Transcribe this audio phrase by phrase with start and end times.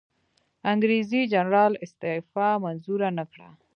[0.71, 3.49] انګریزي جنرال استعفی منظوره نه کړه.